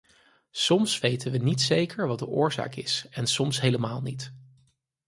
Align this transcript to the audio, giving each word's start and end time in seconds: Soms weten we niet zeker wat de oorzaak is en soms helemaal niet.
Soms 0.55 0.99
weten 0.99 1.31
we 1.31 1.37
niet 1.37 1.61
zeker 1.61 2.07
wat 2.07 2.19
de 2.19 2.27
oorzaak 2.27 2.75
is 2.75 3.05
en 3.11 3.27
soms 3.27 3.61
helemaal 3.61 4.01
niet. 4.01 4.33